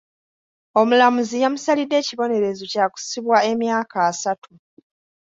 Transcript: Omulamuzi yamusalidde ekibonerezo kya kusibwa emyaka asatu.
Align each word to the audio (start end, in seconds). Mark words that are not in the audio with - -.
Omulamuzi 0.79 1.37
yamusalidde 1.43 1.95
ekibonerezo 2.01 2.63
kya 2.71 2.85
kusibwa 2.93 3.37
emyaka 3.51 3.97
asatu. 4.09 4.51